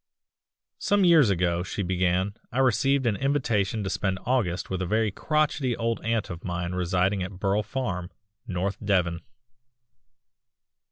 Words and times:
"Some 0.79 1.03
years 1.05 1.29
ago," 1.29 1.61
she 1.61 1.83
began, 1.83 2.33
"I 2.51 2.57
received 2.57 3.05
an 3.05 3.15
invitation 3.15 3.83
to 3.83 3.89
spend 3.91 4.17
August 4.25 4.67
with 4.67 4.81
a 4.81 4.85
very 4.87 5.11
crochety 5.11 5.77
old 5.77 6.01
aunt 6.03 6.31
of 6.31 6.43
mine 6.43 6.73
residing 6.73 7.21
at 7.21 7.33
Burle 7.39 7.61
Farm, 7.61 8.09
North 8.47 8.83
Devon. 8.83 9.21